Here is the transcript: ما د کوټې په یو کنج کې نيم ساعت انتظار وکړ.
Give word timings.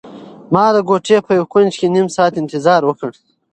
ما 0.53 0.65
د 0.75 0.77
کوټې 0.87 1.17
په 1.25 1.31
یو 1.37 1.45
کنج 1.53 1.71
کې 1.79 1.87
نيم 1.95 2.07
ساعت 2.15 2.33
انتظار 2.37 2.81
وکړ. 2.85 3.11